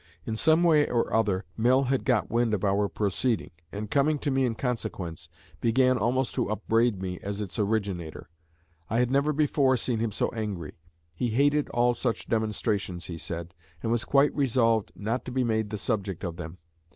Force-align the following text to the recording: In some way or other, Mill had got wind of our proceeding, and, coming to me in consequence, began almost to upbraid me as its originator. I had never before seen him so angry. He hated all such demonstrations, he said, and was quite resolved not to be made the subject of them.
In 0.25 0.35
some 0.35 0.63
way 0.63 0.89
or 0.89 1.13
other, 1.13 1.45
Mill 1.55 1.83
had 1.83 2.05
got 2.05 2.31
wind 2.31 2.55
of 2.55 2.63
our 2.63 2.89
proceeding, 2.89 3.51
and, 3.71 3.91
coming 3.91 4.17
to 4.17 4.31
me 4.31 4.45
in 4.47 4.55
consequence, 4.55 5.29
began 5.59 5.95
almost 5.99 6.33
to 6.33 6.49
upbraid 6.49 6.99
me 7.03 7.19
as 7.21 7.39
its 7.39 7.59
originator. 7.59 8.27
I 8.89 8.97
had 8.97 9.11
never 9.11 9.31
before 9.31 9.77
seen 9.77 9.99
him 9.99 10.11
so 10.11 10.31
angry. 10.31 10.79
He 11.13 11.27
hated 11.27 11.69
all 11.69 11.93
such 11.93 12.27
demonstrations, 12.27 13.05
he 13.05 13.19
said, 13.19 13.53
and 13.83 13.91
was 13.91 14.03
quite 14.03 14.33
resolved 14.35 14.91
not 14.95 15.23
to 15.25 15.31
be 15.31 15.43
made 15.43 15.69
the 15.69 15.77
subject 15.77 16.23
of 16.23 16.35
them. 16.35 16.57